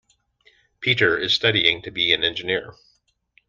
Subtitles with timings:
[0.79, 2.73] Peter is studying to be an engineer.